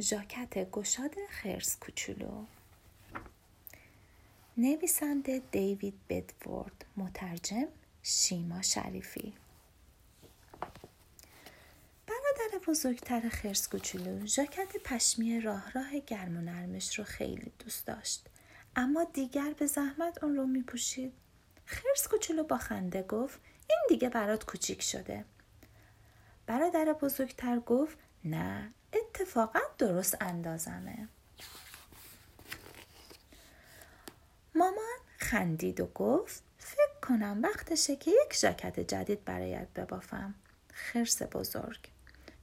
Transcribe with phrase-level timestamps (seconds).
[0.00, 2.44] ژاکت گشاد خرس کوچولو.
[4.56, 7.68] نویسنده دیوید بدفورد مترجم
[8.02, 9.34] شیما شریفی.
[12.06, 18.26] برادر بزرگتر خرس کوچولو ژاکت پشمی راه راه گرم و نرمش رو خیلی دوست داشت.
[18.76, 21.12] اما دیگر به زحمت اون رو می پوشید
[21.66, 23.40] خرس کوچولو با خنده گفت
[23.70, 25.24] این دیگه برات کوچیک شده.
[26.46, 28.72] برادر بزرگتر گفت نه
[29.14, 31.08] اتفاقا درست اندازمه.
[34.54, 40.34] مامان خندید و گفت فکر کنم وقتشه که یک ژاکت جدید برایت ببافم.
[40.72, 41.78] خرس بزرگ.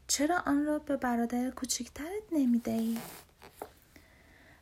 [0.08, 2.98] چرا آن را به برادر کوچکترت نمی‌دهی؟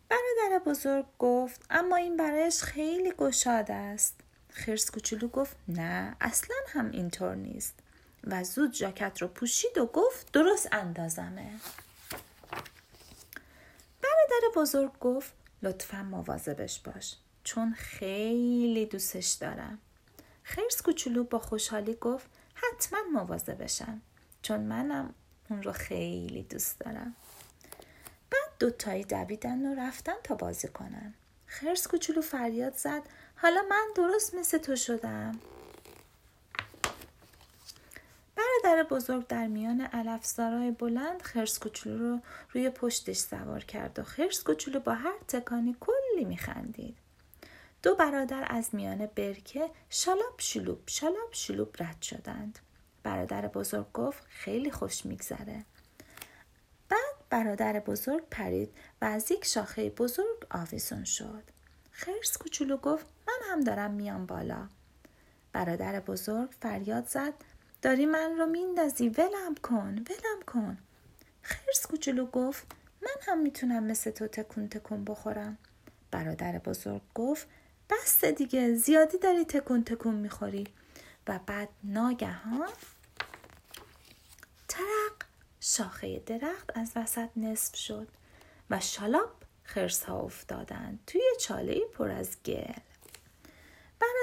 [0.09, 4.15] برادر بزرگ گفت اما این برایش خیلی گشاد است.
[4.49, 7.79] خرس کوچولو گفت نه اصلا هم اینطور نیست.
[8.23, 11.51] و زود ژاکت رو پوشید و گفت درست اندازمه.
[14.41, 19.79] برادر بزرگ گفت لطفا مواظبش باش چون خیلی دوستش دارم.
[20.43, 24.01] خرس کوچولو با خوشحالی گفت حتما مواظبشم
[24.41, 25.13] چون منم
[25.49, 27.15] اون رو خیلی دوست دارم.
[28.31, 31.13] بعد دوتایی دویدن و رفتن تا بازی کنن.
[31.45, 33.01] خرس کوچولو فریاد زد
[33.35, 35.39] حالا من درست مثل تو شدم.
[38.69, 42.21] برادر بزرگ در میان علفزارای بلند خرس کوچولو رو
[42.53, 46.97] روی پشتش سوار کرد و خرس کوچولو با هر تکانی کلی میخندید.
[47.83, 52.59] دو برادر از میان برکه شالاب شلوب شالاب شلوب رد شدند.
[53.03, 55.65] برادر بزرگ گفت خیلی خوش میگذره.
[56.89, 58.69] بعد برادر بزرگ پرید
[59.01, 61.43] و از یک شاخه بزرگ آویزون شد.
[61.91, 64.67] خرس کوچولو گفت من هم دارم میام بالا.
[65.53, 67.33] برادر بزرگ فریاد زد
[67.81, 70.77] داری من رو میندازی؟ ولم کن ولم کن.
[71.41, 72.67] خرس کوچولو گفت
[73.01, 75.57] من هم می‌تونم مثل تو تکون تکون بخورم.
[76.11, 77.47] برادر بزرگ گفت
[77.89, 80.67] بس دیگه زیادی داری تکون تکون می‌خوری.
[81.27, 82.69] و بعد ناگهان
[84.67, 85.23] ترق
[85.59, 88.07] شاخه درخت از وسط نصف شد
[88.69, 89.31] و شالاب
[89.63, 90.99] خرس ها افتادند.
[91.07, 92.73] توی چاله پر از گل.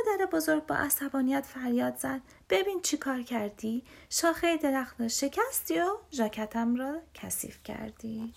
[0.07, 2.21] برادر بزرگ با عصبانیت فریاد زد.
[2.51, 8.35] ببین چی کار کردی؟ شاخه درخت را شکستی و ژاکتم را کثیف کردی.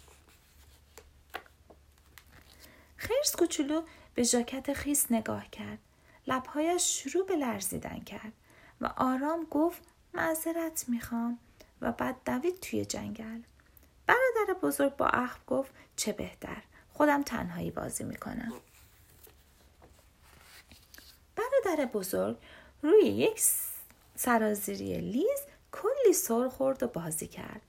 [2.98, 3.82] خرس کوچولو
[4.16, 5.80] به ژاکت خیس نگاه کرد.
[6.28, 8.34] لبهایش شروع به لرزیدن کرد
[8.82, 9.82] و آرام گفت
[10.14, 11.40] معذرت می‌خوام.
[11.82, 13.42] و بعد دوید توی جنگل.
[14.08, 16.64] برادر بزرگ با اخم گفت چه بهتر
[16.94, 18.54] خودم تنهایی بازی می‌کنم.
[21.40, 22.38] برادر بزرگ
[22.82, 23.42] روی یک
[24.16, 25.40] سرازیری لیز
[25.72, 27.62] کلی سر خورد و بازی کرد.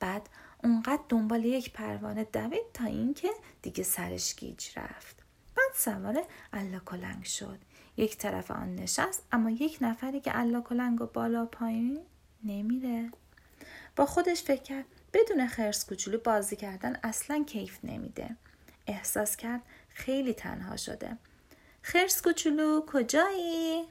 [0.00, 0.28] بعد
[0.64, 3.30] اونقدر دنبال یک پروانه دوید تا اینکه
[3.62, 5.22] دیگه سرش گیج رفت.
[5.56, 7.58] بعد سوار الا کلنگ شد.
[7.96, 12.00] یک طرف آن نشست اما یک نفری که الا کلنگ و بالا پایین
[12.44, 13.10] نمیره.
[13.96, 18.36] با خودش فکر کرد بدون خرس کوچولو بازی کردن اصلا کیف نمیده.
[18.86, 21.18] احساس کرد خیلی تنها شده.
[21.86, 23.84] خرس کوچولو کجایی؟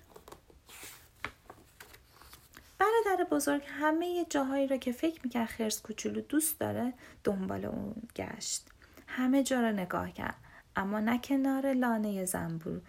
[2.80, 6.94] برادر بزرگ همه جاهایی را که فکر می‌کرد خرس کوچولو دوست داره
[7.24, 8.68] دنبال اون گشت.
[9.08, 10.36] همه جا را نگاه کرد
[10.76, 12.82] اما نه کنار لانه زنبور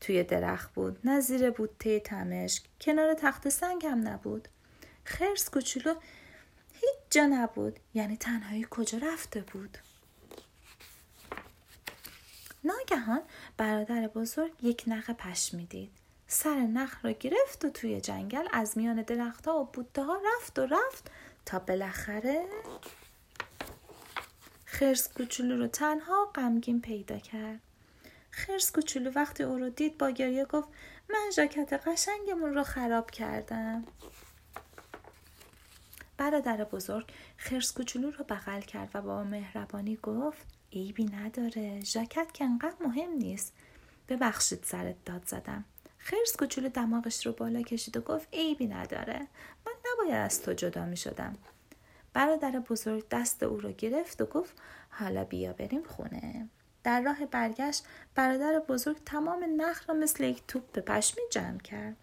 [0.00, 4.48] توی درخت بود نه زیر بوته تمشک کنار تخت سنگ هم نبود.
[5.04, 5.94] خرس کوچولو
[6.72, 9.78] هیچ جا نبود یعنی تنهایی کجا رفته بود؟
[12.64, 13.22] ناگهان
[13.56, 15.90] برادر بزرگ یک نخ پشمی دید
[16.26, 20.66] سر نخ را گرفت و توی جنگل از میان درختها و بوته ها رفت و
[20.66, 21.10] رفت
[21.46, 22.46] تا بالاخره
[24.64, 27.60] خرس کوچولو رو تنها غمگین پیدا کرد.
[28.30, 30.68] خرس کوچولو وقتی او رو دید با گریه گفت
[31.10, 33.84] من ژاکت قشنگمون رو خراب کردم.
[36.20, 42.44] برادر بزرگ خرس کوچولو رو بغل کرد و با مهربانی گفت عیبی نداره ژاکت که
[42.44, 43.52] انقدر مهم نیست.
[44.08, 45.64] ببخشید سرت داد زدم.
[45.98, 49.18] خرس کوچولو دماغش رو بالا کشید و گفت عیبی نداره
[49.66, 51.36] من نباید از تو جدا می شدم
[52.12, 54.56] برادر بزرگ دست او رو گرفت و گفت
[54.90, 56.48] حالا بیا بریم خونه.
[56.84, 57.84] در راه برگشت
[58.14, 61.96] برادر بزرگ تمام نخ را مثل یک توپ به پشمی جمع کرد.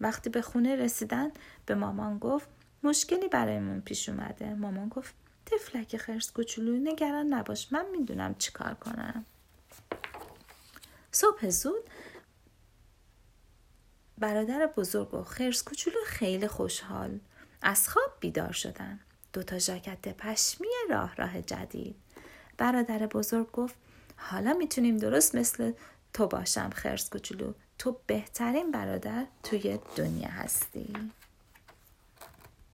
[0.00, 1.30] وقتی به خونه رسیدن
[1.66, 2.48] به مامان گفت
[2.82, 4.54] مشکلی برایمون پیش اومده.
[4.54, 5.14] مامان گفت
[5.46, 9.24] تفلک خرس کوچولو نگران نباش من می‌دونم چیکار کنم.
[11.12, 11.84] صبح زود
[14.18, 17.20] برادر بزرگ و خرس کوچولو خیلی خوشحال.
[17.62, 19.00] از خواب بیدار شدن.
[19.32, 21.96] دوتا ژاکت پشمی راه راه جدید.
[22.58, 23.74] برادر بزرگ گفت
[24.16, 25.72] حالا می‌تونیم درست مثل
[26.12, 27.52] تو باشم خرس کوچولو.
[27.78, 30.94] تو بهترین برادر توی دنیا هستی.